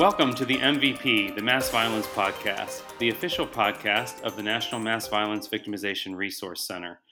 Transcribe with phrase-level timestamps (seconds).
[0.00, 5.06] Welcome to the MVP, the Mass Violence Podcast, the official podcast of the National Mass
[5.08, 7.02] Violence Victimization Resource Center.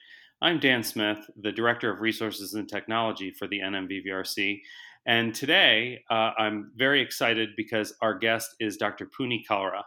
[0.41, 4.61] I'm Dan Smith, the Director of Resources and Technology for the NMVVRC,
[5.05, 9.05] and today uh, I'm very excited because our guest is Dr.
[9.05, 9.83] Puni Kalra.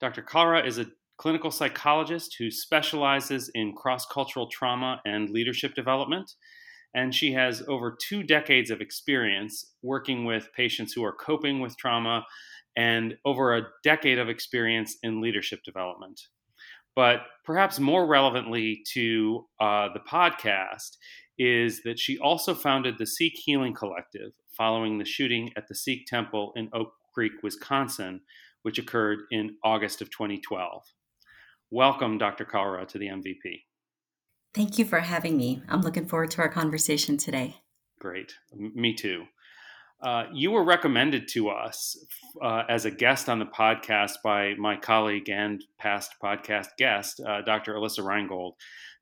[0.00, 0.22] Dr.
[0.22, 0.86] Kalra is a
[1.18, 6.32] clinical psychologist who specializes in cross cultural trauma and leadership development
[6.94, 11.76] and she has over two decades of experience working with patients who are coping with
[11.76, 12.24] trauma
[12.76, 16.20] and over a decade of experience in leadership development.
[16.94, 20.96] But perhaps more relevantly to uh, the podcast
[21.38, 26.06] is that she also founded the Sikh Healing Collective following the shooting at the Sikh
[26.06, 28.20] Temple in Oak Creek, Wisconsin,
[28.62, 30.82] which occurred in August of 2012.
[31.70, 32.44] Welcome, Dr.
[32.44, 33.62] Kalra, to the MVP.
[34.54, 35.62] Thank you for having me.
[35.68, 37.56] I'm looking forward to our conversation today.
[37.98, 38.34] Great.
[38.54, 39.24] Me too.
[40.02, 41.96] Uh, you were recommended to us
[42.42, 47.40] uh, as a guest on the podcast by my colleague and past podcast guest, uh,
[47.42, 47.74] Dr.
[47.74, 48.54] Alyssa Rheingold,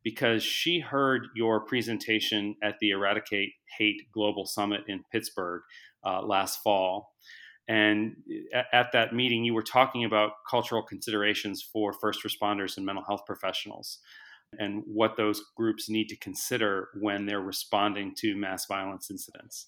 [0.04, 5.62] because she heard your presentation at the Eradicate Hate Global Summit in Pittsburgh
[6.04, 7.14] uh, last fall.
[7.66, 8.16] And
[8.52, 13.04] at, at that meeting, you were talking about cultural considerations for first responders and mental
[13.04, 14.00] health professionals
[14.58, 19.66] and what those groups need to consider when they're responding to mass violence incidents.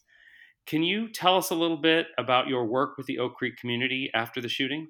[0.66, 4.10] Can you tell us a little bit about your work with the Oak Creek community
[4.14, 4.88] after the shooting?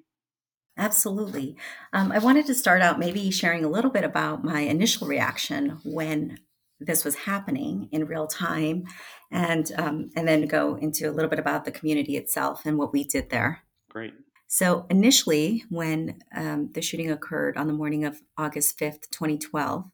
[0.77, 1.55] Absolutely.
[1.93, 5.79] Um, I wanted to start out maybe sharing a little bit about my initial reaction
[5.83, 6.39] when
[6.79, 8.83] this was happening in real time,
[9.31, 12.91] and um, and then go into a little bit about the community itself and what
[12.91, 13.61] we did there.
[13.89, 14.13] Great.
[14.53, 19.89] So, initially, when um, the shooting occurred on the morning of August 5th, 2012,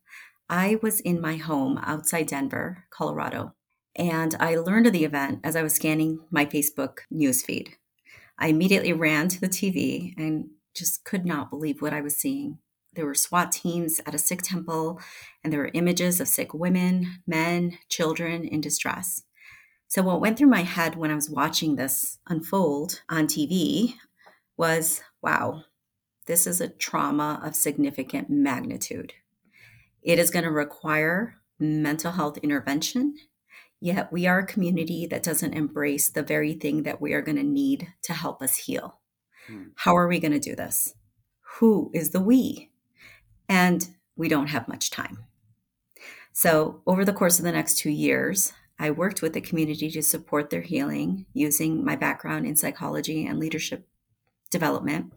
[0.50, 3.54] I was in my home outside Denver, Colorado,
[3.96, 7.76] and I learned of the event as I was scanning my Facebook newsfeed.
[8.38, 12.58] I immediately ran to the TV and just could not believe what I was seeing.
[12.92, 15.00] There were SWAT teams at a Sikh temple,
[15.42, 19.24] and there were images of Sikh women, men, children in distress.
[19.88, 23.94] So, what went through my head when I was watching this unfold on TV
[24.60, 25.64] was wow,
[26.26, 29.14] this is a trauma of significant magnitude.
[30.04, 33.16] It is going to require mental health intervention,
[33.80, 37.38] yet we are a community that doesn't embrace the very thing that we are going
[37.38, 39.00] to need to help us heal.
[39.48, 39.70] Hmm.
[39.76, 40.94] How are we going to do this?
[41.60, 42.70] Who is the we?
[43.48, 43.88] And
[44.18, 45.26] we don't have much time.
[46.34, 50.04] So, over the course of the next two years, I worked with the community to
[50.04, 53.88] support their healing using my background in psychology and leadership
[54.50, 55.14] development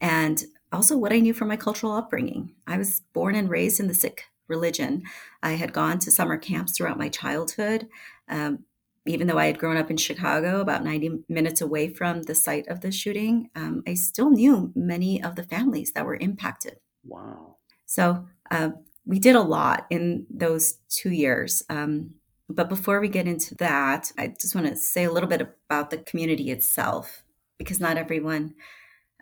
[0.00, 2.54] and also what I knew from my cultural upbringing.
[2.66, 5.02] I was born and raised in the Sikh religion.
[5.42, 7.88] I had gone to summer camps throughout my childhood.
[8.28, 8.60] Um,
[9.06, 12.68] even though I had grown up in Chicago, about 90 minutes away from the site
[12.68, 16.76] of the shooting, um, I still knew many of the families that were impacted.
[17.06, 17.56] Wow.
[17.86, 18.70] So uh,
[19.06, 21.62] we did a lot in those two years.
[21.70, 22.10] Um,
[22.50, 25.90] but before we get into that, I just want to say a little bit about
[25.90, 27.22] the community itself
[27.58, 28.54] because not everyone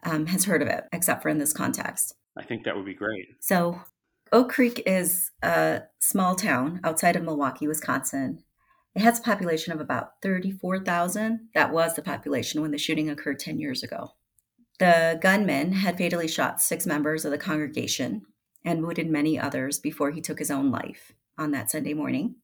[0.05, 2.15] um, has heard of it, except for in this context.
[2.37, 3.27] I think that would be great.
[3.41, 3.81] So,
[4.33, 8.43] Oak Creek is a small town outside of Milwaukee, Wisconsin.
[8.95, 11.49] It has a population of about 34,000.
[11.55, 14.11] That was the population when the shooting occurred 10 years ago.
[14.79, 18.23] The gunman had fatally shot six members of the congregation
[18.65, 22.37] and wounded many others before he took his own life on that Sunday morning.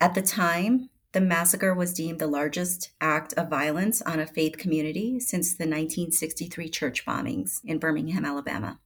[0.00, 4.58] At the time, the massacre was deemed the largest act of violence on a faith
[4.58, 8.80] community since the 1963 church bombings in Birmingham, Alabama.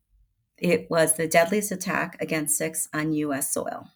[0.59, 3.50] It was the deadliest attack against Sikhs on U.S.
[3.50, 3.88] soil.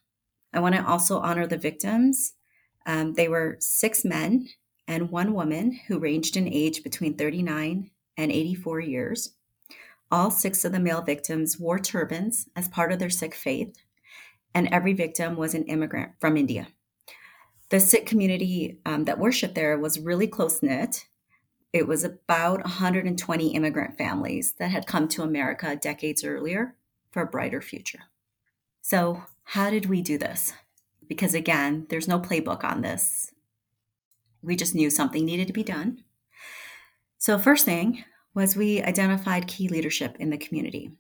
[0.50, 2.32] I want to also honor the victims.
[2.86, 4.48] Um, they were six men
[4.88, 9.34] and one woman who ranged in age between 39 and 84 years.
[10.10, 13.76] All six of the male victims wore turbans as part of their Sikh faith,
[14.54, 16.68] and every victim was an immigrant from India
[17.72, 21.06] the Sikh community um, that worshiped there was really close knit.
[21.72, 26.76] It was about 120 immigrant families that had come to America decades earlier
[27.10, 28.00] for a brighter future.
[28.82, 30.52] So, how did we do this?
[31.08, 33.32] Because again, there's no playbook on this.
[34.42, 36.04] We just knew something needed to be done.
[37.16, 38.04] So, first thing
[38.34, 40.92] was we identified key leadership in the community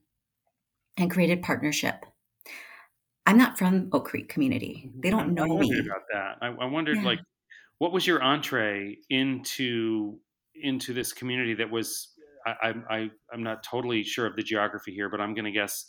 [0.96, 2.06] and created partnership
[3.26, 4.84] I'm not from Oak Creek community.
[4.88, 5.00] Mm-hmm.
[5.00, 5.78] They don't know I me.
[5.78, 6.38] about that.
[6.40, 7.04] I, I wondered, yeah.
[7.04, 7.20] like,
[7.78, 10.18] what was your entree into
[10.54, 12.08] into this community that was?
[12.44, 15.86] I, I I'm not totally sure of the geography here, but I'm going to guess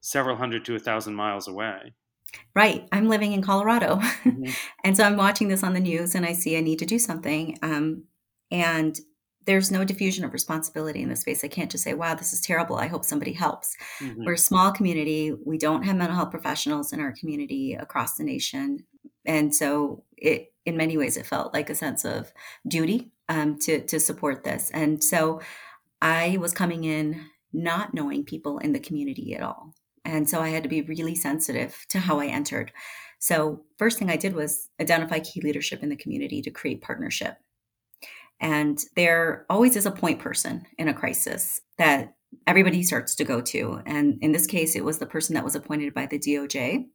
[0.00, 1.94] several hundred to a thousand miles away.
[2.54, 2.86] Right.
[2.92, 4.50] I'm living in Colorado, mm-hmm.
[4.84, 6.98] and so I'm watching this on the news, and I see I need to do
[6.98, 7.58] something.
[7.62, 8.04] Um,
[8.50, 8.98] and
[9.46, 11.42] there's no diffusion of responsibility in this space.
[11.44, 12.76] I can't just say, wow, this is terrible.
[12.76, 13.76] I hope somebody helps.
[14.00, 14.24] Mm-hmm.
[14.24, 15.32] We're a small community.
[15.44, 18.80] We don't have mental health professionals in our community across the nation.
[19.24, 22.32] And so it, in many ways, it felt like a sense of
[22.66, 24.70] duty um, to, to support this.
[24.74, 25.40] And so
[26.02, 29.74] I was coming in not knowing people in the community at all.
[30.04, 32.72] And so I had to be really sensitive to how I entered.
[33.18, 37.38] So, first thing I did was identify key leadership in the community to create partnership.
[38.40, 42.14] And there always is a point person in a crisis that
[42.46, 43.80] everybody starts to go to.
[43.86, 46.86] And in this case, it was the person that was appointed by the DOJ.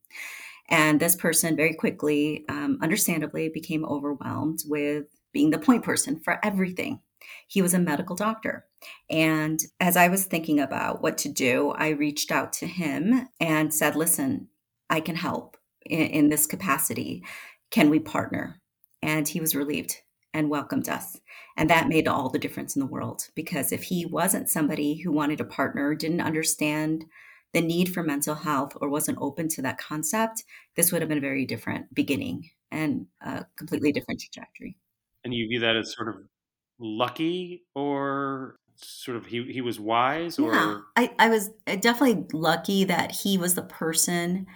[0.69, 6.39] And this person very quickly, um, understandably, became overwhelmed with being the point person for
[6.43, 7.01] everything.
[7.47, 8.65] He was a medical doctor.
[9.09, 13.73] And as I was thinking about what to do, I reached out to him and
[13.73, 14.47] said, Listen,
[14.89, 17.23] I can help in, in this capacity.
[17.69, 18.61] Can we partner?
[19.01, 19.97] And he was relieved
[20.33, 21.19] and welcomed us.
[21.57, 25.11] And that made all the difference in the world because if he wasn't somebody who
[25.11, 27.05] wanted a partner, didn't understand
[27.53, 30.45] the need for mental health, or wasn't open to that concept,
[30.75, 34.77] this would have been a very different beginning and a completely different trajectory.
[35.23, 36.15] And you view that as sort of
[36.79, 42.25] lucky or sort of he, he was wise or yeah, I, I was uh, definitely
[42.33, 44.47] lucky that he was the person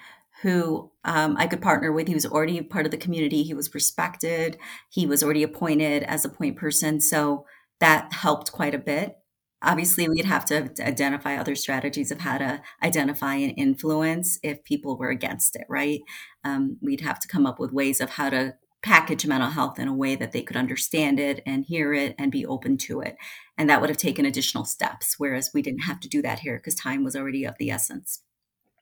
[0.41, 2.07] who um, I could partner with.
[2.07, 3.43] He was already part of the community.
[3.43, 4.57] He was respected.
[4.89, 6.99] He was already appointed as a point person.
[6.99, 7.45] So
[7.79, 9.17] that helped quite a bit.
[9.61, 14.97] Obviously, we'd have to identify other strategies of how to identify and influence if people
[14.97, 16.01] were against it, right?
[16.43, 19.87] Um, we'd have to come up with ways of how to package mental health in
[19.87, 23.15] a way that they could understand it and hear it and be open to it.
[23.57, 26.57] And that would have taken additional steps, whereas we didn't have to do that here
[26.57, 28.21] because time was already of the essence.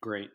[0.01, 0.29] Great.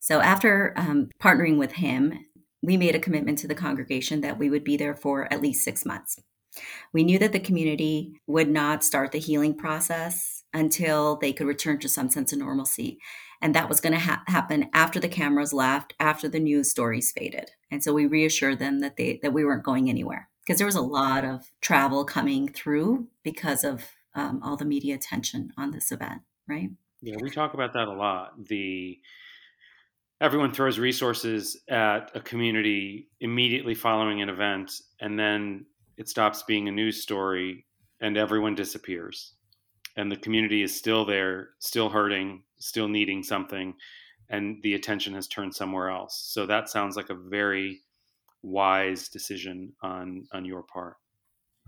[0.00, 2.14] So after um, partnering with him,
[2.62, 5.64] we made a commitment to the congregation that we would be there for at least
[5.64, 6.18] six months.
[6.92, 11.78] We knew that the community would not start the healing process until they could return
[11.78, 12.98] to some sense of normalcy.
[13.40, 17.12] And that was going to ha- happen after the cameras left, after the news stories
[17.12, 17.52] faded.
[17.70, 20.74] And so we reassured them that they that we weren't going anywhere because there was
[20.74, 25.92] a lot of travel coming through because of um, all the media attention on this
[25.92, 26.70] event, right?
[27.00, 28.32] Yeah, we talk about that a lot.
[28.48, 28.98] The
[30.20, 35.64] everyone throws resources at a community immediately following an event and then
[35.96, 37.66] it stops being a news story
[38.00, 39.34] and everyone disappears.
[39.96, 43.74] And the community is still there still hurting still needing something
[44.28, 46.28] and the attention has turned somewhere else.
[46.32, 47.80] So that sounds like a very
[48.42, 50.96] wise decision on on your part.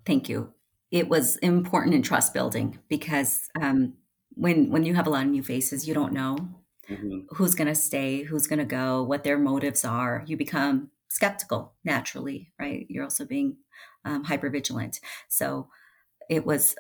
[0.07, 0.53] Thank you.
[0.91, 3.95] It was important in trust building because um,
[4.35, 6.37] when when you have a lot of new faces you don't know
[6.89, 7.21] mm-hmm.
[7.31, 10.25] who's going to stay, who's going to go, what their motives are.
[10.27, 12.87] You become skeptical naturally, right?
[12.89, 13.57] You're also being
[14.05, 15.01] um, hyper vigilant.
[15.29, 15.69] So
[16.29, 16.75] it was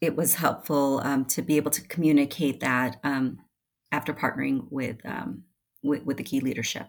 [0.00, 3.38] it was helpful um, to be able to communicate that um,
[3.92, 5.44] after partnering with, um,
[5.82, 6.88] with with the key leadership.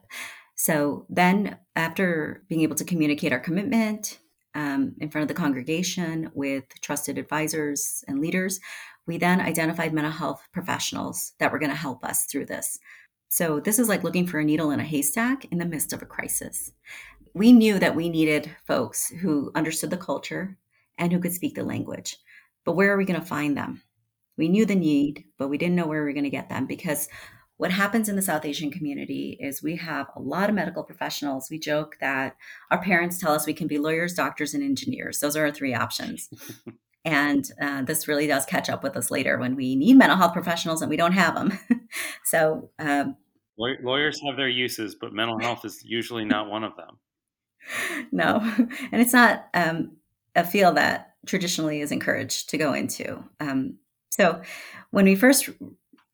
[0.55, 4.19] So then, after being able to communicate our commitment
[4.55, 8.59] um, in front of the congregation with trusted advisors and leaders,
[9.05, 12.79] we then identified mental health professionals that were going to help us through this.
[13.29, 16.01] So, this is like looking for a needle in a haystack in the midst of
[16.01, 16.71] a crisis.
[17.33, 20.57] We knew that we needed folks who understood the culture
[20.97, 22.17] and who could speak the language.
[22.63, 23.81] But where are we going to find them?
[24.37, 26.65] We knew the need, but we didn't know where we were going to get them
[26.67, 27.07] because
[27.57, 31.49] what happens in the South Asian community is we have a lot of medical professionals.
[31.49, 32.35] We joke that
[32.71, 35.19] our parents tell us we can be lawyers, doctors, and engineers.
[35.19, 36.29] Those are our three options.
[37.05, 40.33] And uh, this really does catch up with us later when we need mental health
[40.33, 41.59] professionals and we don't have them.
[42.23, 43.17] so, um,
[43.57, 46.99] lawyers have their uses, but mental health is usually not one of them.
[48.11, 48.39] No,
[48.91, 49.95] and it's not um,
[50.35, 53.23] a field that traditionally is encouraged to go into.
[53.39, 53.77] Um,
[54.11, 54.41] so,
[54.91, 55.49] when we first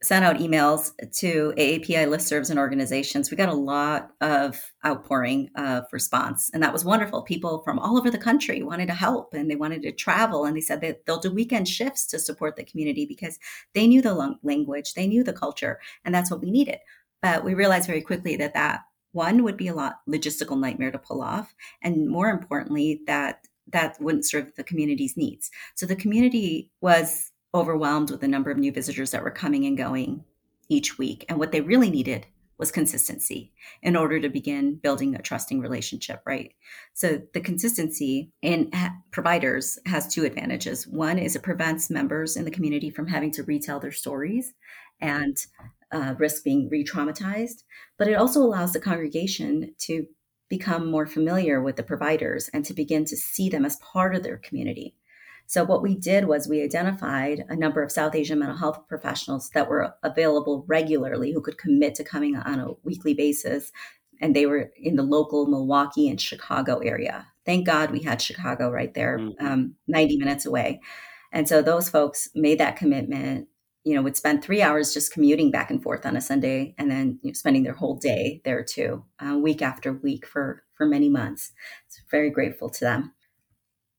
[0.02, 3.30] sent out emails to AAPI listservs and organizations.
[3.30, 7.22] We got a lot of outpouring of response, and that was wonderful.
[7.22, 10.56] People from all over the country wanted to help and they wanted to travel, and
[10.56, 13.40] they said that they'll do weekend shifts to support the community because
[13.74, 16.80] they knew the language, they knew the culture, and that's what we needed.
[17.22, 21.00] But we realized very quickly that that one would be a lot logistical nightmare to
[21.00, 25.52] pull off, and more importantly, that that wouldn't serve the community's needs.
[25.76, 29.78] So the community was overwhelmed with the number of new visitors that were coming and
[29.78, 30.24] going
[30.70, 31.26] each week.
[31.28, 32.28] And what they really needed
[32.60, 36.54] was consistency in order to begin building a trusting relationship, right?
[36.94, 38.72] So the consistency in
[39.12, 40.86] providers has two advantages.
[40.86, 44.54] One is it prevents members in the community from having to retell their stories
[45.00, 45.38] and
[45.92, 47.64] uh, risk being re traumatized,
[47.98, 50.06] but it also allows the congregation to
[50.50, 54.24] become more familiar with the providers and to begin to see them as part of
[54.24, 54.96] their community
[55.50, 59.50] So, what we did was we identified a number of South Asian mental health professionals
[59.56, 63.72] that were available regularly who could commit to coming on a weekly basis.
[64.22, 67.26] And they were in the local Milwaukee and Chicago area.
[67.48, 69.44] Thank God we had Chicago right there, mm-hmm.
[69.44, 70.82] um, 90 minutes away.
[71.32, 73.48] And so those folks made that commitment,
[73.84, 76.92] you know, would spend three hours just commuting back and forth on a Sunday and
[76.92, 80.86] then you know, spending their whole day there too, uh, week after week for, for
[80.86, 81.54] many months.
[81.88, 83.14] So very grateful to them.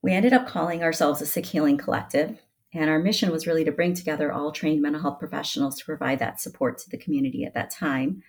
[0.02, 2.40] We ended up calling ourselves a Sikh Healing Collective,
[2.72, 6.18] and our mission was really to bring together all trained mental health professionals to provide
[6.20, 8.22] that support to the community at that time.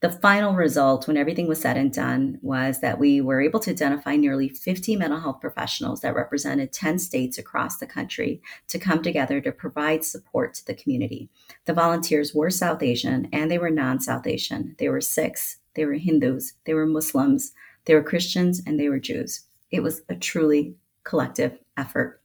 [0.00, 3.72] The final result, when everything was said and done, was that we were able to
[3.72, 9.02] identify nearly 50 mental health professionals that represented 10 states across the country to come
[9.02, 11.30] together to provide support to the community.
[11.64, 14.76] The volunteers were South Asian and they were non South Asian.
[14.78, 17.50] They were Sikhs, they were Hindus, they were Muslims,
[17.86, 19.46] they were Christians, and they were Jews.
[19.72, 20.76] It was a truly
[21.08, 22.20] collective effort.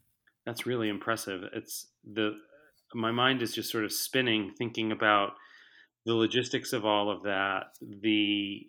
[0.46, 1.44] That's really impressive.
[1.54, 2.36] It's the
[2.94, 5.32] my mind is just sort of spinning thinking about
[6.06, 8.68] the logistics of all of that, the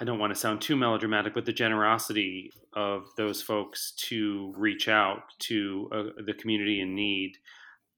[0.00, 4.88] I don't want to sound too melodramatic, but the generosity of those folks to reach
[4.88, 7.32] out to uh, the community in need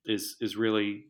[0.07, 1.05] is is really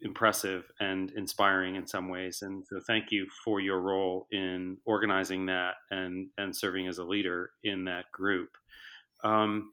[0.00, 2.42] impressive and inspiring in some ways.
[2.42, 7.04] And so, thank you for your role in organizing that and and serving as a
[7.04, 8.50] leader in that group.
[9.24, 9.70] Um,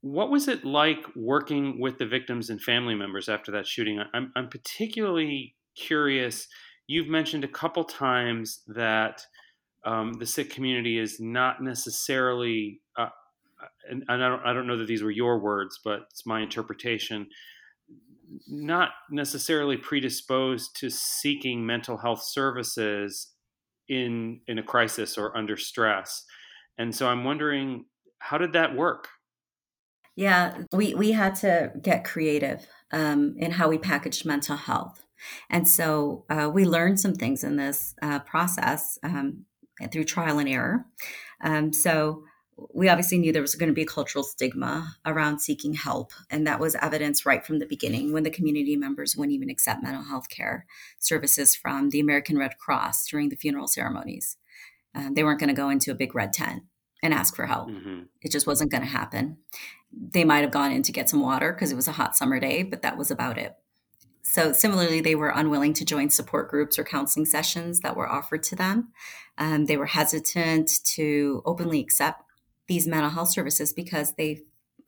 [0.00, 4.00] what was it like working with the victims and family members after that shooting?
[4.14, 6.46] I'm, I'm particularly curious.
[6.86, 9.22] You've mentioned a couple times that
[9.84, 13.08] um, the Sikh community is not necessarily, uh,
[13.90, 16.40] and, and I, don't, I don't know that these were your words, but it's my
[16.40, 17.26] interpretation,
[18.48, 23.32] not necessarily predisposed to seeking mental health services
[23.88, 26.24] in in a crisis or under stress.
[26.78, 27.84] And so I'm wondering
[28.18, 29.08] how did that work?
[30.16, 35.04] Yeah, we, we had to get creative um, in how we packaged mental health.
[35.50, 39.44] And so uh, we learned some things in this uh, process um,
[39.92, 40.86] through trial and error.
[41.42, 42.24] Um, so
[42.72, 46.12] we obviously knew there was going to be a cultural stigma around seeking help.
[46.30, 49.82] And that was evidence right from the beginning when the community members wouldn't even accept
[49.82, 50.64] mental health care
[50.98, 54.38] services from the American Red Cross during the funeral ceremonies.
[54.94, 56.62] Uh, they weren't going to go into a big red tent
[57.02, 57.68] and ask for help.
[57.68, 58.02] Mm-hmm.
[58.22, 59.38] It just wasn't going to happen.
[59.92, 62.40] They might have gone in to get some water because it was a hot summer
[62.40, 63.56] day, but that was about it.
[64.22, 68.42] So, similarly, they were unwilling to join support groups or counseling sessions that were offered
[68.44, 68.88] to them.
[69.38, 72.22] Um, they were hesitant to openly accept
[72.66, 74.42] these mental health services because they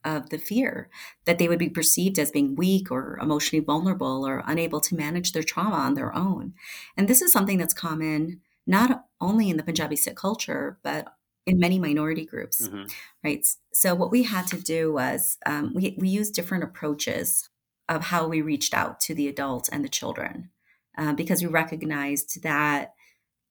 [0.04, 0.88] of the fear
[1.24, 5.32] that they would be perceived as being weak or emotionally vulnerable or unable to manage
[5.32, 6.54] their trauma on their own.
[6.96, 11.14] And this is something that's common not only in the Punjabi Sikh culture, but
[11.48, 12.84] in many minority groups, mm-hmm.
[13.24, 13.46] right?
[13.72, 17.48] So what we had to do was um, we we used different approaches
[17.88, 20.50] of how we reached out to the adults and the children
[20.98, 22.92] uh, because we recognized that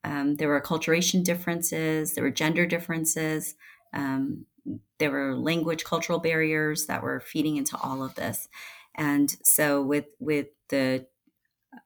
[0.03, 3.55] um, there were acculturation differences, there were gender differences,
[3.93, 4.45] um,
[4.99, 8.47] there were language, cultural barriers that were feeding into all of this,
[8.93, 11.07] and so with with the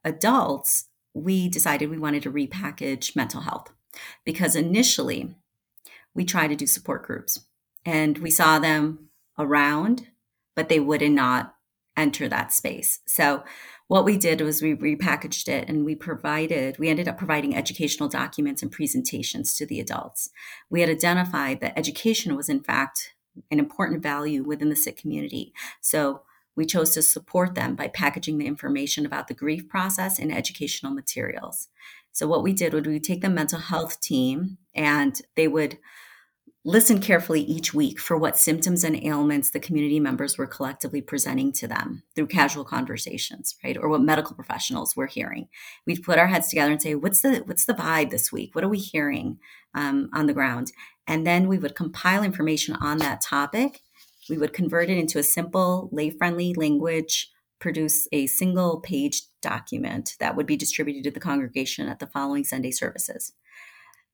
[0.03, 3.71] adults, we decided we wanted to repackage mental health
[4.25, 5.35] because initially
[6.13, 7.45] we try to do support groups.
[7.85, 10.07] And we saw them around,
[10.55, 11.55] but they would not
[11.97, 12.99] enter that space.
[13.05, 13.43] So
[13.87, 18.07] what we did was we repackaged it and we provided, we ended up providing educational
[18.07, 20.29] documents and presentations to the adults.
[20.69, 23.15] We had identified that education was, in fact,
[23.49, 25.53] an important value within the Sikh community.
[25.81, 26.21] So
[26.55, 30.93] we chose to support them by packaging the information about the grief process in educational
[30.93, 31.67] materials.
[32.11, 35.77] So what we did was we take the mental health team and they would
[36.63, 41.51] listen carefully each week for what symptoms and ailments the community members were collectively presenting
[41.51, 45.47] to them through casual conversations right or what medical professionals were hearing.
[45.87, 48.53] We'd put our heads together and say what's the what's the vibe this week?
[48.53, 49.39] What are we hearing
[49.73, 50.71] um, on the ground?
[51.07, 53.81] And then we would compile information on that topic.
[54.29, 60.15] We would convert it into a simple lay friendly language produce a single page document
[60.19, 63.33] that would be distributed to the congregation at the following Sunday services.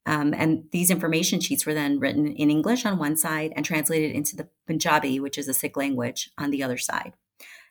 [0.07, 4.11] Um, and these information sheets were then written in English on one side and translated
[4.11, 7.13] into the Punjabi, which is a Sikh language, on the other side.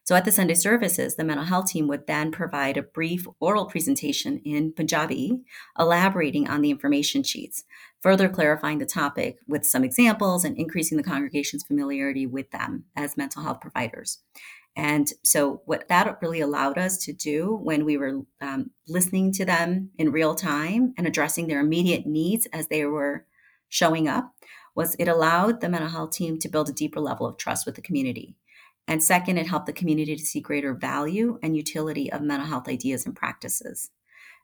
[0.05, 3.67] So at the Sunday services, the mental health team would then provide a brief oral
[3.67, 5.41] presentation in Punjabi,
[5.77, 7.65] elaborating on the information sheets,
[8.01, 13.17] further clarifying the topic with some examples and increasing the congregation's familiarity with them as
[13.17, 14.19] mental health providers.
[14.77, 19.45] And so, what that really allowed us to do when we were um, listening to
[19.47, 23.25] them in real time and addressing their immediate needs as they were
[23.71, 24.33] showing up
[24.75, 27.75] was it allowed the mental health team to build a deeper level of trust with
[27.75, 28.37] the community.
[28.87, 32.69] And second, it helped the community to see greater value and utility of mental health
[32.69, 33.91] ideas and practices.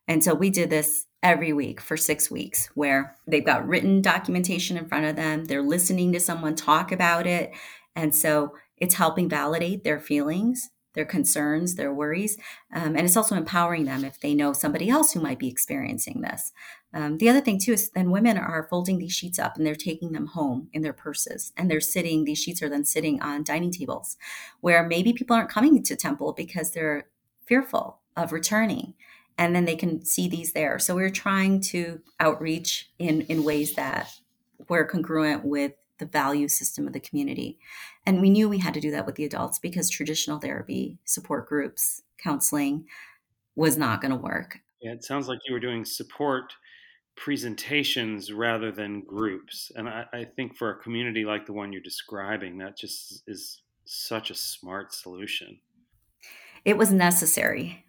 [0.09, 4.77] And so we did this every week for six weeks, where they've got written documentation
[4.77, 7.53] in front of them, they're listening to someone talk about it.
[7.95, 12.37] And so it's helping validate their feelings their concerns, their worries,
[12.75, 16.21] um, and it's also empowering them if they know somebody else who might be experiencing
[16.21, 16.53] this.
[16.93, 19.75] Um, the other thing too is then women are folding these sheets up and they're
[19.75, 22.25] taking them home in their purses, and they're sitting.
[22.25, 24.17] These sheets are then sitting on dining tables,
[24.61, 27.09] where maybe people aren't coming to temple because they're
[27.47, 28.95] fearful of returning
[29.39, 30.79] and then they can see these there.
[30.79, 34.13] So we're trying to outreach in in ways that
[34.69, 35.73] were congruent with
[36.03, 37.59] the value system of the community.
[38.05, 41.49] And we knew we had to do that with the adults because traditional therapy, support
[41.49, 42.87] groups, counseling
[43.55, 44.59] was not going to work.
[44.81, 46.55] Yeah, it sounds like you were doing support
[47.17, 49.71] presentations rather than groups.
[49.77, 53.63] And I, I, think for a community like the one you're describing, that just is
[53.85, 55.61] such a smart solution.
[56.65, 57.85] It was necessary.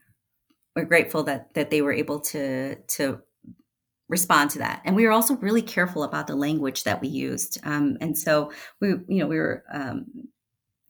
[0.75, 3.21] We're grateful that that they were able to to
[4.09, 4.81] respond to that.
[4.85, 7.59] And we were also really careful about the language that we used.
[7.63, 10.05] Um, and so we, you know, we were, um,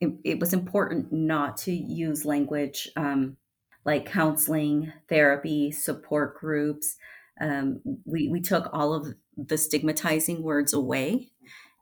[0.02, 3.38] it, it, was important not to use language um,
[3.86, 6.98] like counseling, therapy, support groups.
[7.40, 11.30] Um, we, we took all of the stigmatizing words away.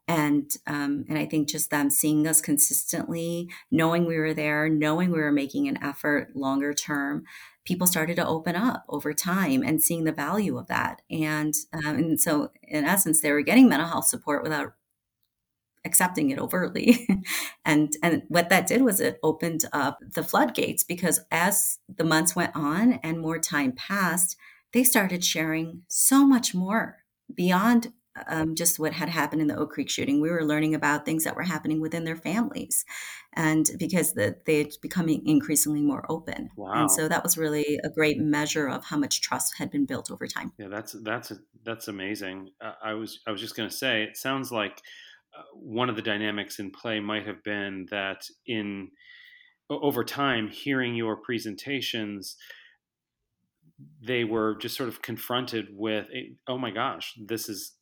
[0.08, 5.12] And um, and I think just them seeing us consistently, knowing we were there, knowing
[5.12, 7.24] we were making an effort longer term,
[7.66, 11.02] people started to open up over time and seeing the value of that.
[11.10, 14.74] And, um, and so, in essence, they were getting mental health support without
[15.86, 17.08] accepting it overtly.
[17.66, 22.36] and and what that did was it opened up the floodgates because as the months
[22.36, 24.38] went on and more time passed,
[24.74, 26.98] they started sharing so much more
[27.34, 27.94] beyond
[28.28, 30.22] um, just what had happened in the Oak Creek shooting.
[30.22, 32.86] We were learning about things that were happening within their families,
[33.34, 36.50] and because the, they're becoming increasingly more open.
[36.56, 36.74] Wow.
[36.74, 40.12] And so that was really a great measure of how much trust had been built
[40.12, 40.52] over time.
[40.58, 41.32] Yeah, that's that's
[41.64, 42.50] that's amazing.
[42.60, 44.82] Uh, I was I was just going to say, it sounds like
[45.38, 48.90] uh, one of the dynamics in play might have been that in
[49.70, 52.36] over time, hearing your presentations
[54.02, 56.06] they were just sort of confronted with
[56.48, 57.74] oh my gosh this is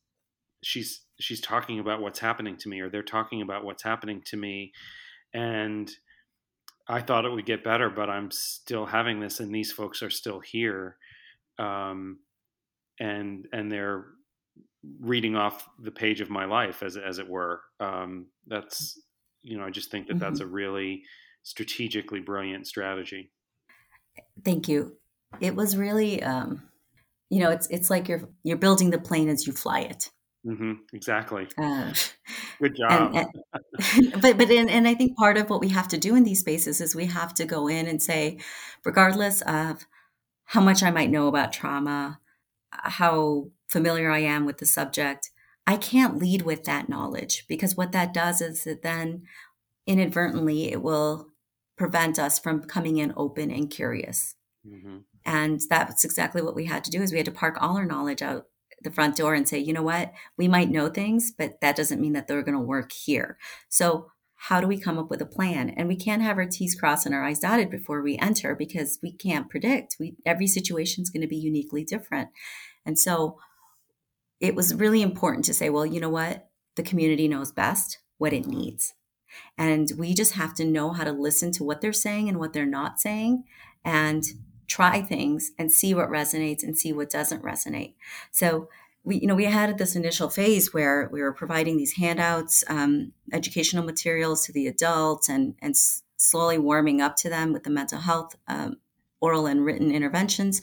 [0.62, 4.36] she's she's talking about what's happening to me or they're talking about what's happening to
[4.36, 4.72] me
[5.32, 5.90] and
[6.88, 10.10] i thought it would get better but i'm still having this and these folks are
[10.10, 10.96] still here
[11.60, 12.18] um,
[12.98, 14.06] and and they're
[15.00, 17.60] reading off the page of my life as as it were.
[17.78, 19.00] Um, that's
[19.42, 20.24] you know i just think that mm-hmm.
[20.24, 21.02] that's a really
[21.42, 23.30] strategically brilliant strategy.
[24.44, 24.96] Thank you.
[25.40, 26.62] It was really um,
[27.28, 30.10] you know it's it's like you're you're building the plane as you fly it
[30.46, 31.48] Mm-hmm, exactly.
[31.58, 31.92] Uh,
[32.60, 33.14] Good job.
[33.14, 33.26] And,
[33.96, 36.24] and, but but in, and I think part of what we have to do in
[36.24, 38.38] these spaces is we have to go in and say,
[38.84, 39.86] regardless of
[40.44, 42.20] how much I might know about trauma,
[42.70, 45.30] how familiar I am with the subject,
[45.66, 49.22] I can't lead with that knowledge because what that does is that then
[49.86, 51.28] inadvertently it will
[51.76, 54.34] prevent us from coming in open and curious.
[54.66, 54.98] Mm-hmm.
[55.24, 57.86] And that's exactly what we had to do is we had to park all our
[57.86, 58.46] knowledge out
[58.82, 62.00] the front door and say, you know what, we might know things, but that doesn't
[62.00, 63.38] mean that they're going to work here.
[63.68, 64.10] So,
[64.44, 65.68] how do we come up with a plan?
[65.68, 68.98] And we can't have our T's crossed and our I's dotted before we enter because
[69.02, 69.96] we can't predict.
[70.00, 72.30] We every situation is going to be uniquely different.
[72.86, 73.38] And so
[74.40, 76.48] it was really important to say, well, you know what?
[76.76, 78.94] The community knows best what it needs.
[79.58, 82.54] And we just have to know how to listen to what they're saying and what
[82.54, 83.44] they're not saying
[83.84, 84.24] and
[84.70, 87.94] try things and see what resonates and see what doesn't resonate.
[88.30, 88.68] So
[89.02, 93.12] we, you know, we had this initial phase where we were providing these handouts, um,
[93.32, 95.74] educational materials to the adults, and and
[96.16, 98.76] slowly warming up to them with the mental health um,
[99.20, 100.62] oral and written interventions.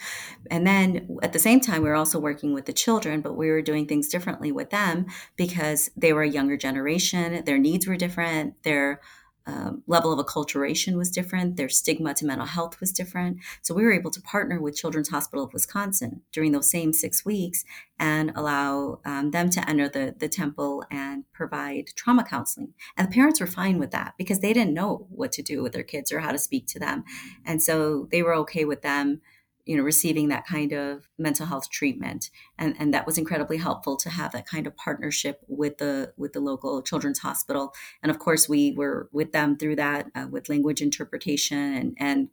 [0.50, 3.50] And then at the same time, we were also working with the children, but we
[3.50, 7.44] were doing things differently with them because they were a younger generation.
[7.46, 8.62] Their needs were different.
[8.64, 9.02] Their
[9.48, 11.56] um, level of acculturation was different.
[11.56, 13.38] Their stigma to mental health was different.
[13.62, 17.26] So we were able to partner with Children's Hospital of Wisconsin during those same six
[17.26, 17.64] weeks
[17.98, 22.74] and allow um, them to enter the, the temple and provide trauma counseling.
[22.98, 25.72] And the parents were fine with that because they didn't know what to do with
[25.72, 27.06] their kids or how to speak to them.
[27.46, 29.22] And so they were okay with them
[29.68, 32.30] you know receiving that kind of mental health treatment.
[32.58, 36.34] And and that was incredibly helpful to have that kind of partnership with the with
[36.34, 37.74] the local children's hospital.
[38.02, 42.30] And of course we were with them through that uh, with language interpretation and and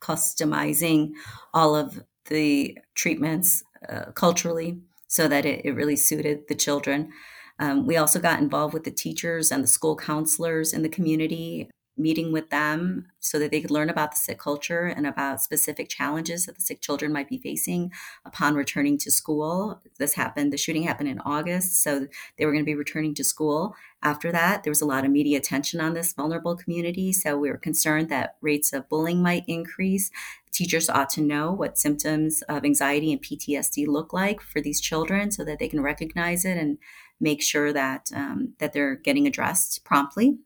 [0.00, 1.12] customizing
[1.52, 7.10] all of the treatments uh, culturally so that it, it, really suited the children.
[7.58, 11.68] Um, we also got involved with the teachers and the school counselors in the community
[11.98, 15.88] meeting with them so that they could learn about the Sikh culture and about specific
[15.88, 17.92] challenges that the Sikh children might be facing
[18.24, 19.80] upon returning to school.
[19.98, 22.06] This happened, the shooting happened in August, so
[22.36, 23.74] they were going to be returning to school.
[24.02, 27.50] After that, there was a lot of media attention on this vulnerable community, so we
[27.50, 30.10] were concerned that rates of bullying might increase.
[30.52, 35.30] Teachers ought to know what symptoms of anxiety and PTSD look like for these children
[35.30, 36.78] so that they can recognize it and
[37.20, 40.38] make sure that um, that they're getting addressed promptly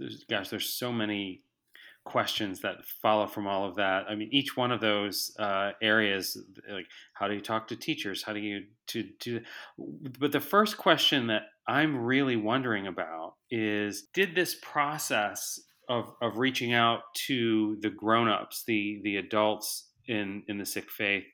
[0.00, 1.42] there's, gosh, there's so many
[2.04, 4.06] questions that follow from all of that.
[4.08, 6.36] I mean, each one of those uh, areas,
[6.68, 8.22] like how do you talk to teachers?
[8.22, 9.40] How do you to do?
[10.18, 16.38] But the first question that I'm really wondering about is: Did this process of of
[16.38, 21.24] reaching out to the grown-ups, the the adults in in the Sikh faith,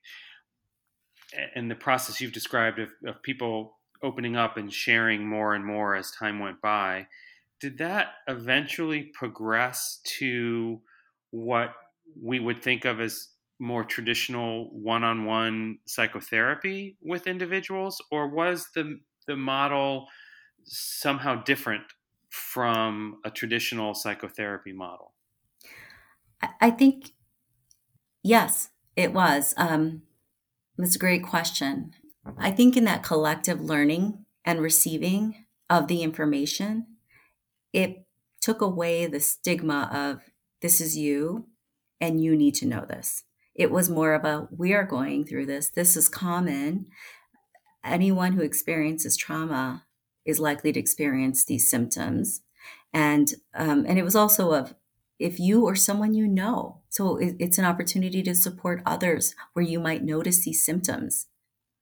[1.55, 5.97] and the process you've described of, of people opening up and sharing more and more
[5.97, 7.07] as time went by
[7.61, 10.81] did that eventually progress to
[11.31, 11.75] what
[12.21, 18.01] we would think of as more traditional one-on-one psychotherapy with individuals?
[18.11, 20.07] Or was the the model
[20.64, 21.83] somehow different
[22.31, 25.14] from a traditional psychotherapy model?
[26.61, 27.12] I think
[28.23, 29.55] yes it was.
[29.57, 30.03] Um,
[30.79, 31.92] it's a great question.
[32.38, 36.96] I think in that collective learning and receiving of the information
[37.77, 38.07] it
[38.41, 40.23] took away the stigma of
[40.62, 41.47] this is you
[42.01, 43.23] and you need to know this.
[43.55, 45.69] It was more of a we are going through this.
[45.69, 46.87] This is common.
[47.85, 49.85] Anyone who experiences trauma
[50.25, 52.41] is likely to experience these symptoms.
[52.95, 54.75] And um, and it was also of
[55.19, 56.81] if you or someone you know.
[56.89, 61.27] So it, it's an opportunity to support others where you might notice these symptoms.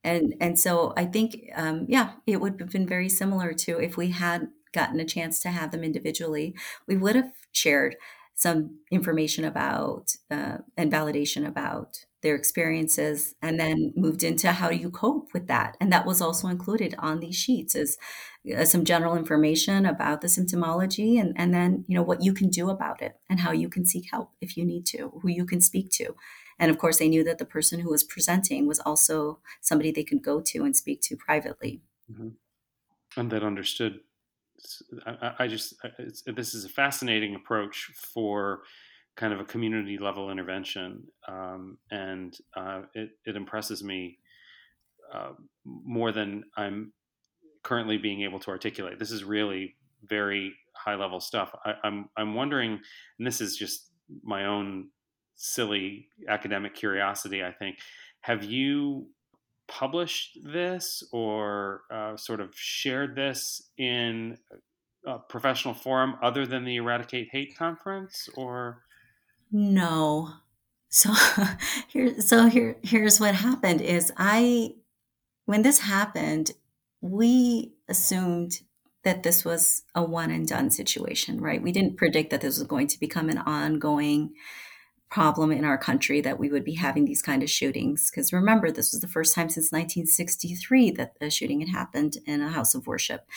[0.03, 3.95] And and so I think um, yeah, it would have been very similar to if
[3.95, 6.53] we had gotten a chance to have them individually,
[6.87, 7.95] we would have shared
[8.35, 14.75] some information about uh, and validation about their experiences and then moved into how do
[14.75, 15.77] you cope with that.
[15.79, 17.97] And that was also included on these sheets as
[18.53, 22.49] uh, some general information about the symptomology and, and then you know what you can
[22.49, 25.45] do about it and how you can seek help if you need to who you
[25.45, 26.15] can speak to.
[26.59, 30.03] And of course they knew that the person who was presenting was also somebody they
[30.03, 31.81] could go to and speak to privately.
[32.11, 32.29] Mm-hmm.
[33.17, 34.01] and that understood
[35.05, 35.75] I, I just
[36.25, 38.61] this is a fascinating approach for
[39.15, 44.19] kind of a community level intervention, um, and uh, it it impresses me
[45.13, 45.31] uh,
[45.63, 46.93] more than I'm
[47.63, 48.99] currently being able to articulate.
[48.99, 51.55] This is really very high level stuff.
[51.65, 52.79] I, I'm I'm wondering,
[53.17, 53.89] and this is just
[54.23, 54.89] my own
[55.35, 57.43] silly academic curiosity.
[57.43, 57.77] I think,
[58.21, 59.07] have you
[59.67, 64.37] published this or uh, sort of shared this in
[65.05, 68.83] a professional forum other than the Eradicate Hate conference or?
[69.51, 70.29] No.
[70.89, 71.13] So
[71.87, 74.69] here so here here's what happened is i
[75.45, 76.51] when this happened
[77.01, 78.61] we assumed
[79.03, 81.61] that this was a one and done situation right?
[81.61, 84.33] We didn't predict that this was going to become an ongoing
[85.09, 88.09] problem in our country that we would be having these kind of shootings.
[88.09, 92.41] Because remember, this was the first time since 1963 that a shooting had happened in
[92.41, 93.27] a house of worship,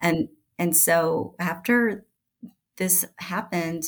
[0.00, 2.04] and and so after
[2.76, 3.84] this happened,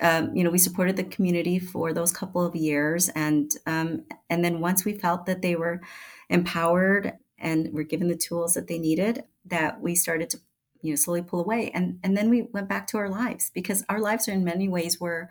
[0.00, 4.44] um, you know, we supported the community for those couple of years, and um, and
[4.44, 5.80] then once we felt that they were
[6.28, 10.38] empowered and were given the tools that they needed, that we started to
[10.82, 13.84] you know slowly pull away, and and then we went back to our lives because
[13.88, 15.30] our lives are in many ways were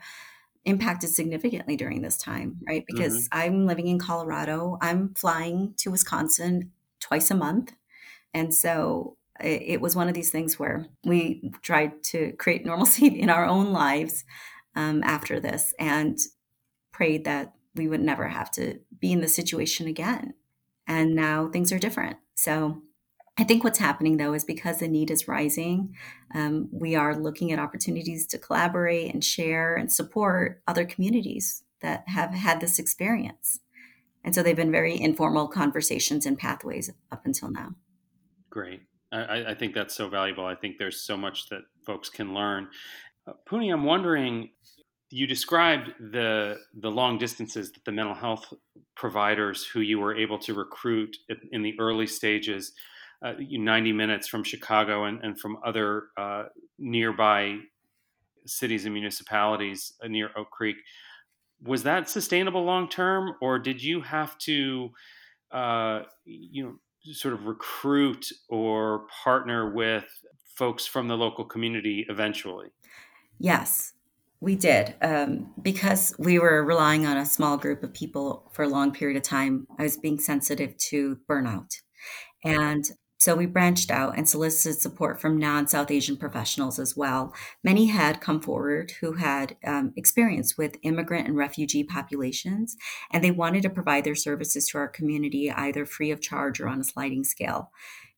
[0.66, 2.84] impacted significantly during this time, right?
[2.88, 3.40] Because mm-hmm.
[3.40, 7.74] I'm living in Colorado, I'm flying to Wisconsin twice a month.
[8.34, 13.08] And so it, it was one of these things where we tried to create normalcy
[13.20, 14.24] in our own lives
[14.76, 16.18] um, after this and
[16.92, 20.34] prayed that we would never have to be in the situation again.
[20.88, 22.18] And now things are different.
[22.36, 22.82] So
[23.38, 25.96] I think what's happening though is because the need is rising,
[26.36, 32.04] um, we are looking at opportunities to collaborate and share and support other communities that
[32.08, 33.60] have had this experience.
[34.24, 37.74] And so they've been very informal conversations and pathways up until now.
[38.50, 38.82] Great.
[39.12, 40.46] I, I think that's so valuable.
[40.46, 42.68] I think there's so much that folks can learn.
[43.28, 44.50] Uh, Puni, I'm wondering,
[45.10, 48.54] you described the the long distances that the mental health
[48.96, 51.18] providers who you were able to recruit
[51.52, 52.72] in the early stages
[53.22, 56.46] uh, 90 minutes from Chicago and, and from other uh,
[56.80, 57.58] nearby
[58.46, 60.78] cities and municipalities uh, near Oak Creek.
[61.64, 64.90] Was that sustainable long term, or did you have to,
[65.52, 70.06] uh, you know, sort of recruit or partner with
[70.56, 72.70] folks from the local community eventually?
[73.40, 73.94] Yes,
[74.40, 74.96] we did.
[75.02, 79.18] Um, because we were relying on a small group of people for a long period
[79.18, 81.70] of time, I was being sensitive to burnout.
[82.44, 82.84] And
[83.22, 87.36] so we branched out and solicited support from non South Asian professionals as well.
[87.64, 92.76] Many had come forward who had um, experience with immigrant and refugee populations,
[93.12, 96.68] and they wanted to provide their services to our community either free of charge or
[96.68, 97.70] on a sliding scale.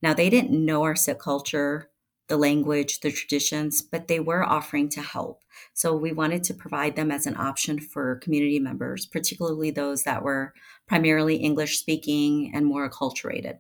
[0.02, 1.90] Now, they didn't know our Sikh culture,
[2.30, 5.42] the language, the traditions, but they were offering to help.
[5.74, 10.24] So we wanted to provide them as an option for community members, particularly those that
[10.24, 10.54] were
[10.88, 13.58] primarily English speaking and more acculturated.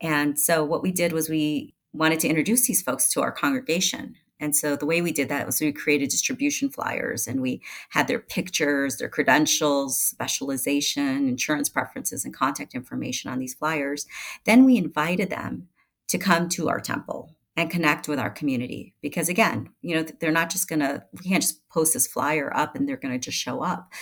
[0.00, 4.14] And so what we did was we wanted to introduce these folks to our congregation.
[4.40, 8.06] And so the way we did that was we created distribution flyers and we had
[8.06, 14.06] their pictures, their credentials, specialization, insurance preferences, and contact information on these flyers.
[14.44, 15.68] Then we invited them
[16.08, 20.30] to come to our temple and connect with our community because again you know they're
[20.30, 23.62] not just to we can't just post this flyer up and they're to just show
[23.62, 23.92] up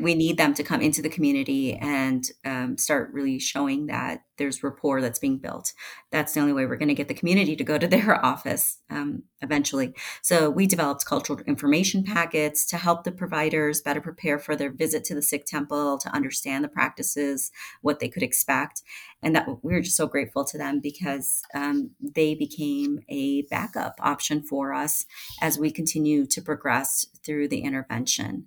[0.00, 4.62] we need them to come into the community and um, start really showing that there's
[4.62, 5.72] rapport that's being built.
[6.10, 8.78] That's the only way we're going to get the community to go to their office
[8.90, 9.94] um, eventually.
[10.22, 15.04] So we developed cultural information packets to help the providers better prepare for their visit
[15.04, 17.50] to the Sikh temple, to understand the practices,
[17.82, 18.82] what they could expect,
[19.22, 23.94] and that we were just so grateful to them because um, they became a backup
[24.00, 25.06] option for us
[25.40, 28.46] as we continue to progress through the intervention.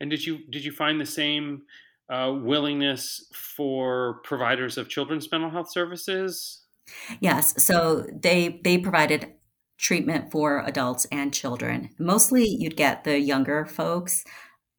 [0.00, 1.62] And did you did you find the same
[2.10, 6.64] uh, willingness for providers of children's mental health services?
[7.20, 7.62] Yes.
[7.62, 9.32] So they they provided
[9.78, 11.90] treatment for adults and children.
[11.98, 14.24] Mostly, you'd get the younger folks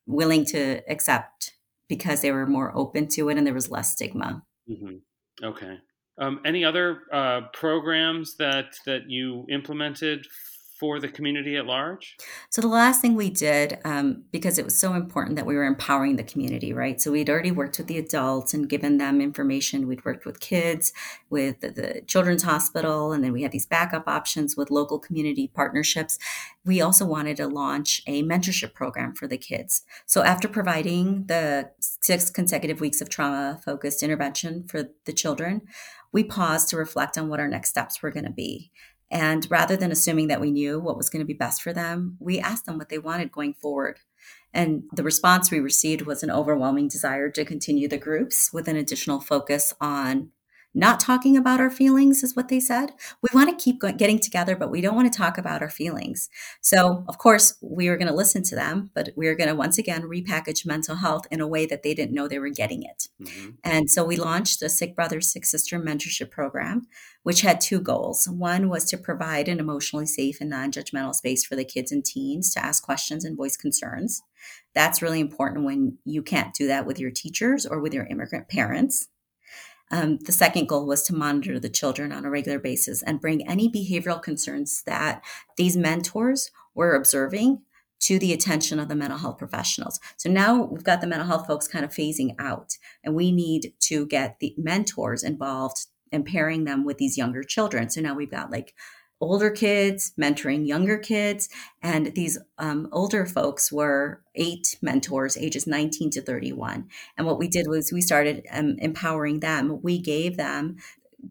[0.06, 1.54] willing to accept
[1.90, 4.44] because they were more open to it and there was less stigma.
[4.70, 4.96] Mm-hmm.
[5.46, 5.78] Okay.
[6.20, 10.26] Um, any other uh, programs that that you implemented
[10.80, 12.18] for the community at large?
[12.50, 15.66] So the last thing we did, um, because it was so important that we were
[15.66, 17.02] empowering the community, right?
[17.02, 19.88] So we'd already worked with the adults and given them information.
[19.88, 20.94] We'd worked with kids,
[21.30, 25.48] with the, the Children's Hospital, and then we had these backup options with local community
[25.48, 26.20] partnerships.
[26.66, 29.84] We also wanted to launch a mentorship program for the kids.
[30.06, 35.62] So after providing the six consecutive weeks of trauma focused intervention for the children,
[36.12, 38.72] we paused to reflect on what our next steps were going to be.
[39.10, 42.18] And rather than assuming that we knew what was going to be best for them,
[42.20, 44.00] we asked them what they wanted going forward.
[44.54, 48.76] And the response we received was an overwhelming desire to continue the groups with an
[48.76, 50.32] additional focus on
[50.78, 52.92] not talking about our feelings is what they said.
[53.24, 56.30] We want to keep getting together, but we don't want to talk about our feelings.
[56.62, 59.56] So, of course, we were going to listen to them, but we were going to
[59.56, 62.84] once again repackage mental health in a way that they didn't know they were getting
[62.84, 63.08] it.
[63.20, 63.50] Mm-hmm.
[63.64, 66.86] And so we launched the Sikh Brother, Sikh Sister mentorship program,
[67.24, 68.28] which had two goals.
[68.28, 72.06] One was to provide an emotionally safe and non judgmental space for the kids and
[72.06, 74.22] teens to ask questions and voice concerns.
[74.76, 78.48] That's really important when you can't do that with your teachers or with your immigrant
[78.48, 79.08] parents.
[79.90, 83.48] Um, the second goal was to monitor the children on a regular basis and bring
[83.48, 85.24] any behavioral concerns that
[85.56, 87.62] these mentors were observing
[88.00, 90.00] to the attention of the mental health professionals.
[90.18, 92.74] So now we've got the mental health folks kind of phasing out,
[93.04, 97.90] and we need to get the mentors involved and pairing them with these younger children.
[97.90, 98.74] So now we've got like
[99.20, 101.50] older kids mentoring younger kids.
[101.82, 106.88] And these um, older folks were eight mentors, ages 19 to 31.
[107.18, 109.82] And what we did was we started um, empowering them.
[109.82, 110.78] We gave them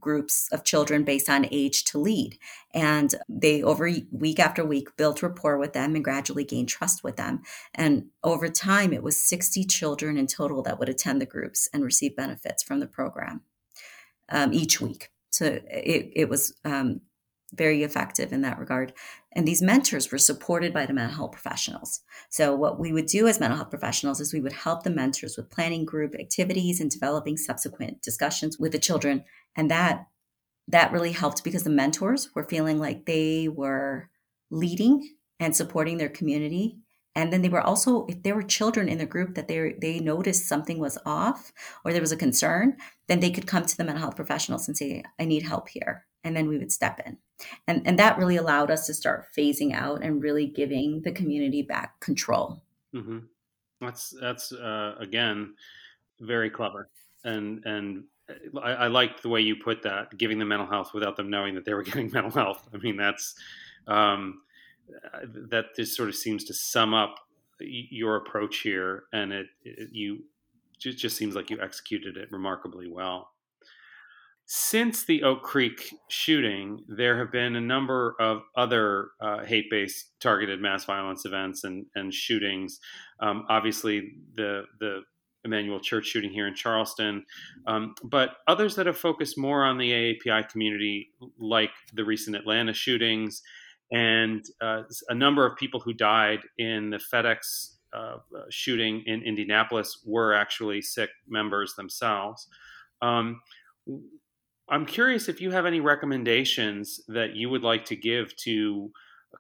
[0.00, 2.38] groups of children based on age to lead.
[2.74, 7.16] And they, over week after week, built rapport with them and gradually gained trust with
[7.16, 7.42] them.
[7.74, 11.84] And over time, it was 60 children in total that would attend the groups and
[11.84, 13.42] receive benefits from the program
[14.28, 15.10] um, each week.
[15.30, 17.02] So it, it was um,
[17.54, 18.92] very effective in that regard.
[19.32, 22.00] And these mentors were supported by the mental health professionals.
[22.30, 25.36] So, what we would do as mental health professionals is we would help the mentors
[25.36, 29.24] with planning group activities and developing subsequent discussions with the children.
[29.56, 30.06] And that
[30.68, 34.10] that really helped because the mentors were feeling like they were
[34.50, 36.78] leading and supporting their community
[37.16, 39.98] and then they were also if there were children in the group that they they
[39.98, 41.52] noticed something was off
[41.84, 42.76] or there was a concern
[43.08, 46.06] then they could come to the mental health professionals and say i need help here
[46.22, 47.18] and then we would step in
[47.68, 51.62] and and that really allowed us to start phasing out and really giving the community
[51.62, 52.62] back control
[52.94, 53.18] mm-hmm.
[53.80, 55.54] that's that's uh, again
[56.20, 56.88] very clever
[57.24, 58.04] and and
[58.60, 61.54] I, I like the way you put that giving them mental health without them knowing
[61.54, 63.34] that they were getting mental health i mean that's
[63.86, 64.40] um,
[65.50, 67.16] that this sort of seems to sum up
[67.60, 70.24] your approach here, and it, it you
[70.78, 73.30] just, just seems like you executed it remarkably well.
[74.48, 80.12] Since the Oak Creek shooting, there have been a number of other uh, hate based
[80.20, 82.78] targeted mass violence events and, and shootings.
[83.18, 85.00] Um, obviously, the, the
[85.44, 87.24] Emanuel Church shooting here in Charleston,
[87.66, 92.72] um, but others that have focused more on the AAPI community, like the recent Atlanta
[92.72, 93.42] shootings
[93.90, 98.16] and uh, a number of people who died in the FedEx uh,
[98.50, 102.48] shooting in Indianapolis were actually Sikh members themselves.
[103.00, 103.40] Um,
[104.68, 108.90] I'm curious if you have any recommendations that you would like to give to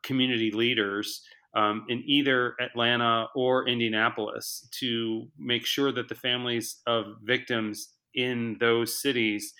[0.02, 1.22] community leaders
[1.54, 8.56] um, in either Atlanta or Indianapolis to make sure that the families of victims in
[8.60, 9.54] those cities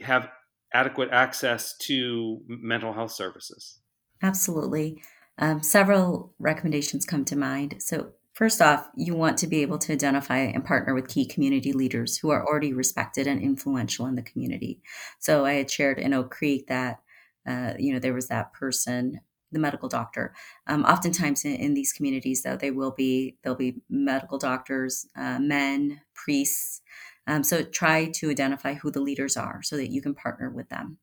[0.00, 0.28] have
[0.74, 3.78] adequate access to mental health services.
[4.22, 5.02] Absolutely.
[5.38, 7.76] Um, several recommendations come to mind.
[7.78, 11.72] So, First off, you want to be able to identify and partner with key community
[11.72, 14.80] leaders who are already respected and influential in the community.
[15.18, 17.00] So I had shared in Oak Creek that,
[17.46, 20.32] uh, you know, there was that person, the medical doctor.
[20.68, 25.40] Um, oftentimes in, in, these communities, though, they will be there'll be medical doctors, uh,
[25.40, 26.82] men, priests.
[27.26, 30.68] Um, so try to identify who the leaders are so that you can partner with
[30.68, 30.98] them.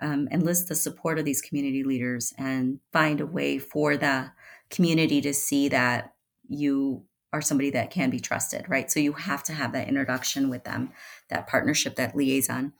[0.00, 4.32] Um, enlist the support of these community leaders and find a way for the
[4.68, 6.13] community to see that
[6.48, 8.90] you are somebody that can be trusted, right?
[8.90, 10.92] So you have to have that introduction with them,
[11.30, 12.72] that partnership, that liaison.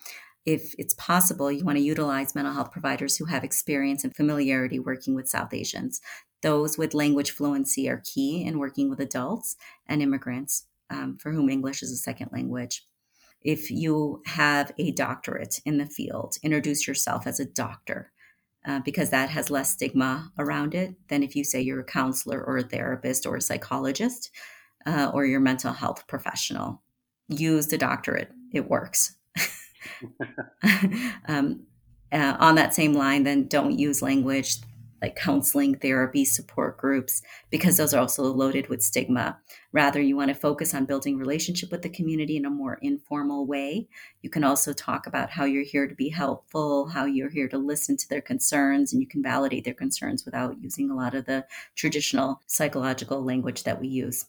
[0.47, 4.79] If it's possible, you want to utilize mental health providers who have experience and familiarity
[4.79, 6.01] working with South Asians.
[6.43, 11.49] Those with language fluency are key in working with adults and immigrants um, for whom
[11.49, 12.87] English is a second language.
[13.41, 18.13] If you have a doctorate in the field, introduce yourself as a doctor
[18.67, 22.43] uh, because that has less stigma around it than if you say you're a counselor
[22.43, 24.31] or a therapist or a psychologist
[24.87, 26.83] uh, or your mental health professional.
[27.29, 29.17] Use the doctorate, it works.
[31.29, 31.67] um,
[32.13, 34.57] uh, on that same line, then don't use language
[35.05, 39.37] like counseling, therapy, support groups, because those are also loaded with stigma.
[39.71, 43.45] Rather, you want to focus on building relationship with the community in a more informal
[43.45, 43.87] way.
[44.23, 47.59] You can also talk about how you're here to be helpful, how you're here to
[47.59, 51.27] listen to their concerns, and you can validate their concerns without using a lot of
[51.27, 54.25] the traditional psychological language that we use.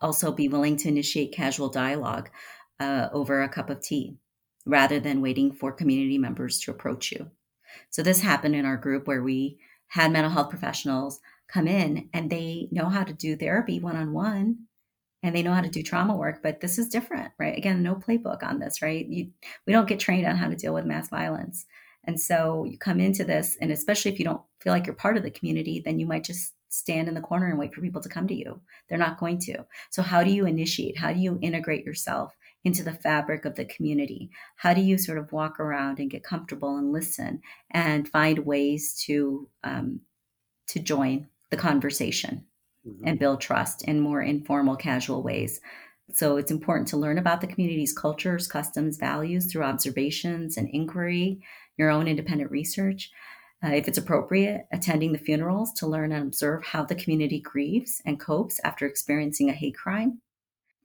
[0.00, 2.30] Also, be willing to initiate casual dialogue
[2.78, 4.14] uh, over a cup of tea
[4.64, 7.32] rather than waiting for community members to approach you.
[7.90, 9.58] So, this happened in our group where we
[9.90, 14.12] had mental health professionals come in and they know how to do therapy one on
[14.12, 14.56] one
[15.22, 17.58] and they know how to do trauma work but this is different right?
[17.58, 19.06] Again no playbook on this right?
[19.06, 19.30] You,
[19.66, 21.66] we don't get trained on how to deal with mass violence.
[22.04, 25.16] And so you come into this and especially if you don't feel like you're part
[25.16, 28.00] of the community then you might just stand in the corner and wait for people
[28.00, 28.60] to come to you.
[28.88, 29.66] They're not going to.
[29.90, 30.96] So how do you initiate?
[30.96, 34.30] How do you integrate yourself into the fabric of the community?
[34.56, 38.94] How do you sort of walk around and get comfortable and listen and find ways
[39.06, 40.00] to um,
[40.68, 42.44] to join the conversation
[42.86, 43.06] mm-hmm.
[43.06, 45.60] and build trust in more informal, casual ways?
[46.12, 51.40] So it's important to learn about the community's cultures, customs, values through observations and inquiry,
[51.76, 53.10] your own independent research.
[53.64, 58.00] Uh, if it's appropriate, attending the funerals to learn and observe how the community grieves
[58.06, 60.20] and copes after experiencing a hate crime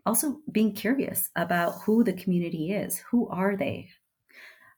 [0.06, 3.00] also being curious about who the community is.
[3.12, 3.89] Who are they?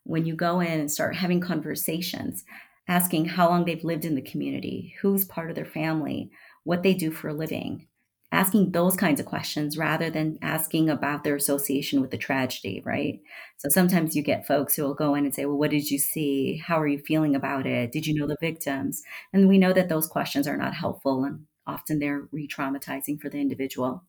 [0.04, 2.44] When you go in and start having conversations,
[2.88, 6.30] asking how long they've lived in the community, who's part of their family,
[6.64, 7.86] what they do for a living,
[8.32, 13.20] asking those kinds of questions rather than asking about their association with the tragedy, right?
[13.58, 15.98] So sometimes you get folks who will go in and say, Well, what did you
[15.98, 16.62] see?
[16.64, 17.92] How are you feeling about it?
[17.92, 19.02] Did you know the victims?
[19.32, 23.28] And we know that those questions are not helpful and often they're re traumatizing for
[23.28, 24.04] the individual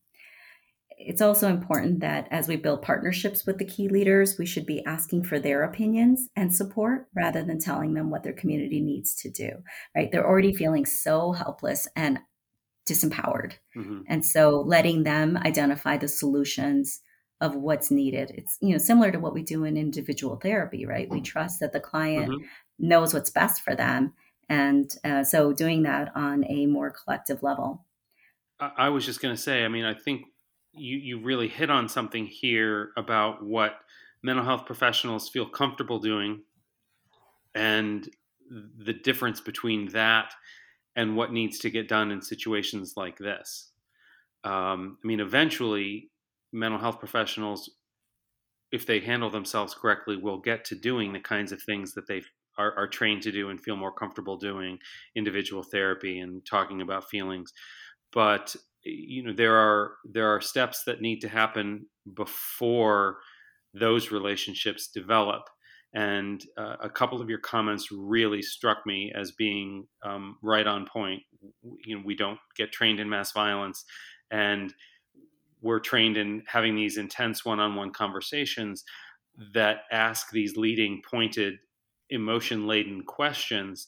[0.99, 4.83] it's also important that as we build partnerships with the key leaders, we should be
[4.85, 9.29] asking for their opinions and support rather than telling them what their community needs to
[9.29, 9.49] do,
[9.95, 10.11] right?
[10.11, 12.19] They're already feeling so helpless and
[12.87, 13.53] disempowered.
[13.77, 14.01] Mm-hmm.
[14.09, 16.99] And so letting them identify the solutions
[17.39, 18.31] of what's needed.
[18.35, 21.09] It's, you know, similar to what we do in individual therapy, right?
[21.09, 22.43] We trust that the client mm-hmm.
[22.77, 24.13] knows what's best for them.
[24.49, 27.85] And uh, so doing that on a more collective level.
[28.59, 30.23] I was just going to say, I mean, I think
[30.73, 33.79] you you really hit on something here about what
[34.23, 36.41] mental health professionals feel comfortable doing
[37.55, 38.09] and
[38.49, 40.33] the difference between that
[40.95, 43.71] and what needs to get done in situations like this.
[44.43, 46.09] Um, I mean, eventually,
[46.51, 47.69] mental health professionals,
[48.71, 52.23] if they handle themselves correctly, will get to doing the kinds of things that they
[52.57, 54.77] are, are trained to do and feel more comfortable doing
[55.15, 57.53] individual therapy and talking about feelings.
[58.11, 63.17] But you know there are there are steps that need to happen before
[63.73, 65.43] those relationships develop.
[65.93, 70.85] And uh, a couple of your comments really struck me as being um, right on
[70.85, 71.23] point.
[71.83, 73.85] You know, we don't get trained in mass violence,
[74.29, 74.71] and
[75.61, 78.83] we're trained in having these intense one-on-one conversations
[79.53, 81.55] that ask these leading, pointed,
[82.11, 83.87] emotion-laden questions,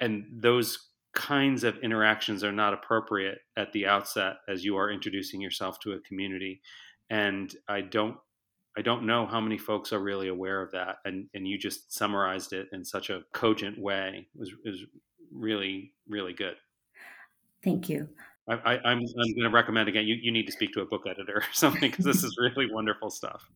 [0.00, 0.87] and those
[1.18, 5.94] kinds of interactions are not appropriate at the outset as you are introducing yourself to
[5.94, 6.62] a community
[7.10, 8.16] and i don't
[8.76, 11.92] i don't know how many folks are really aware of that and and you just
[11.92, 14.84] summarized it in such a cogent way it was, it was
[15.32, 16.54] really really good
[17.64, 18.08] thank you
[18.48, 20.06] I, I, I'm, I'm going to recommend again.
[20.06, 22.72] You, you need to speak to a book editor or something because this is really
[22.72, 23.50] wonderful stuff.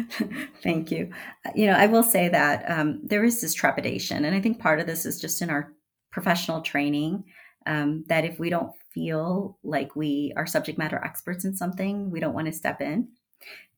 [0.64, 1.12] Thank you.
[1.54, 4.80] You know, I will say that um, there is this trepidation, and I think part
[4.80, 5.72] of this is just in our
[6.12, 7.24] professional training
[7.66, 12.20] um, that if we don't feel like we are subject matter experts in something, we
[12.20, 13.08] don't want to step in.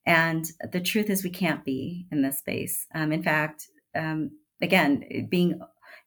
[0.07, 2.87] And the truth is, we can't be in this space.
[2.95, 5.61] Um, in fact, um, again, being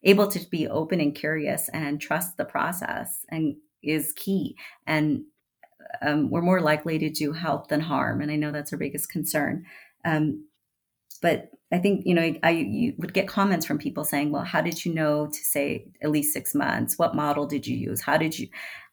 [0.04, 4.56] able to be open and curious and trust the process and is key.
[4.86, 5.24] And
[6.02, 8.20] um, we're more likely to do help than harm.
[8.20, 9.64] And I know that's our biggest concern.
[10.04, 10.46] Um,
[11.22, 14.60] but I think you know I you would get comments from people saying, "Well, how
[14.60, 16.98] did you know to say at least six months?
[16.98, 18.00] What model did you use?
[18.00, 18.48] How did you?"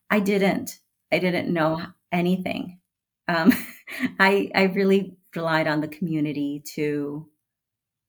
[0.10, 0.80] I didn't.
[1.12, 2.80] I didn't know anything.
[3.28, 3.54] Um,
[4.20, 7.28] I I really relied on the community to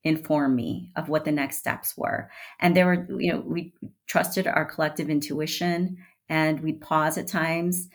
[0.05, 3.73] inform me of what the next steps were, and there were you know we
[4.09, 5.99] trusted our collective intuition,
[6.29, 7.89] and we'd pause at times,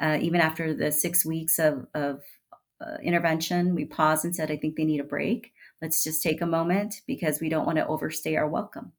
[0.00, 2.22] uh, even after the six weeks of of
[2.80, 3.74] uh, intervention.
[3.76, 5.52] We paused and said, "I think they need a break."
[5.82, 8.92] Let's just take a moment because we don't want to overstay our welcome.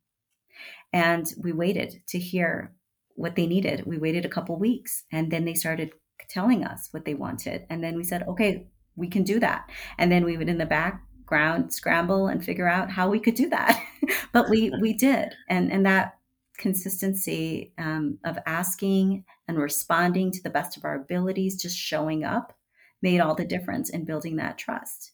[0.93, 2.73] And we waited to hear
[3.15, 3.85] what they needed.
[3.85, 5.91] We waited a couple weeks and then they started
[6.29, 7.65] telling us what they wanted.
[7.69, 9.69] And then we said, okay, we can do that.
[9.97, 13.49] And then we would in the background scramble and figure out how we could do
[13.49, 13.81] that.
[14.33, 15.33] but we we did.
[15.49, 16.17] And and that
[16.57, 22.53] consistency um, of asking and responding to the best of our abilities, just showing up,
[23.01, 25.11] made all the difference in building that trust.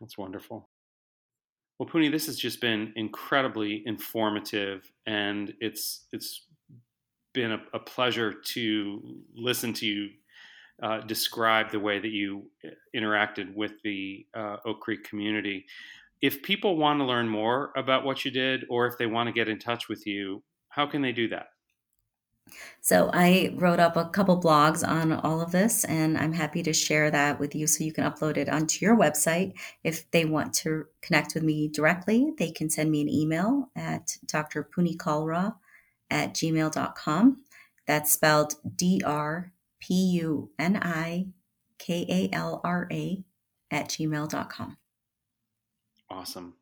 [0.00, 0.67] That's wonderful.
[1.78, 6.46] Well, Puni, this has just been incredibly informative, and it's it's
[7.34, 10.08] been a, a pleasure to listen to you
[10.82, 15.66] uh, describe the way that you uh, interacted with the uh, Oak Creek community.
[16.20, 19.32] If people want to learn more about what you did, or if they want to
[19.32, 21.46] get in touch with you, how can they do that?
[22.80, 26.72] So I wrote up a couple blogs on all of this, and I'm happy to
[26.72, 29.54] share that with you so you can upload it onto your website.
[29.84, 34.16] If they want to connect with me directly, they can send me an email at
[34.26, 35.54] drpunikalra
[36.10, 37.42] at gmail.com.
[37.86, 41.28] That's spelled D R P U N I
[41.78, 43.24] K A L R A
[43.70, 44.76] at gmail.com.
[46.10, 46.54] Awesome.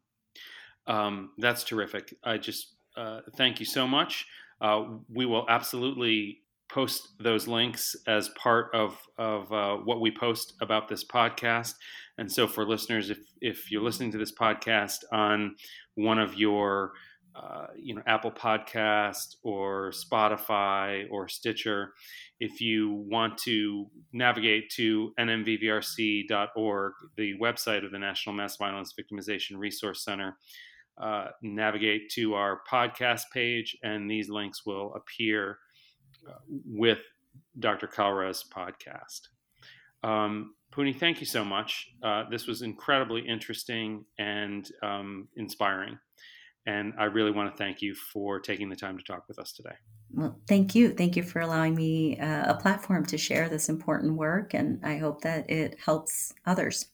[0.86, 2.14] Um, that's terrific.
[2.22, 4.26] I just uh, thank you so much.
[4.60, 10.54] Uh, we will absolutely post those links as part of, of uh, what we post
[10.60, 11.74] about this podcast.
[12.18, 15.56] And so, for listeners, if, if you're listening to this podcast on
[15.94, 16.92] one of your
[17.36, 21.92] uh, you know Apple Podcast or Spotify or Stitcher,
[22.40, 29.58] if you want to navigate to nmvvrc.org, the website of the National Mass Violence Victimization
[29.58, 30.38] Resource Center,
[30.98, 35.58] uh, navigate to our podcast page, and these links will appear
[36.28, 37.00] uh, with
[37.58, 37.86] Dr.
[37.86, 39.28] Kalra's podcast.
[40.02, 41.88] Um, Puni, thank you so much.
[42.02, 45.98] Uh, this was incredibly interesting and um, inspiring.
[46.66, 49.52] And I really want to thank you for taking the time to talk with us
[49.52, 49.76] today.
[50.12, 50.90] Well, thank you.
[50.90, 54.52] Thank you for allowing me uh, a platform to share this important work.
[54.52, 56.86] And I hope that it helps others.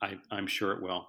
[0.00, 1.08] I, I'm sure it will.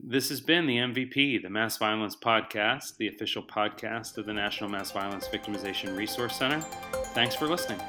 [0.00, 4.70] This has been the MVP, the Mass Violence Podcast, the official podcast of the National
[4.70, 6.60] Mass Violence Victimization Resource Center.
[7.14, 7.80] Thanks for listening.